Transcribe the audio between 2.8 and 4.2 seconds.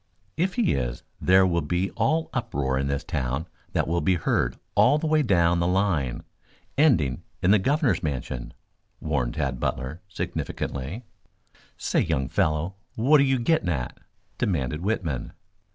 this town that will be